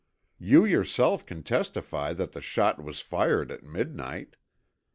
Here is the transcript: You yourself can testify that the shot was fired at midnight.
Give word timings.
You 0.39 0.65
yourself 0.65 1.27
can 1.27 1.43
testify 1.43 2.13
that 2.13 2.31
the 2.31 2.41
shot 2.41 2.83
was 2.83 3.01
fired 3.01 3.51
at 3.51 3.61
midnight. 3.61 4.35